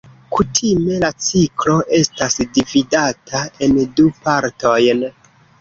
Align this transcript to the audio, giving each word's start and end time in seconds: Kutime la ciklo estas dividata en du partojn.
Kutime 0.35 0.95
la 1.03 1.11
ciklo 1.25 1.75
estas 1.99 2.39
dividata 2.57 3.45
en 3.67 3.79
du 4.01 4.09
partojn. 4.25 5.07